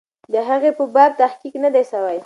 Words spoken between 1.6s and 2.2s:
نه دی سوی.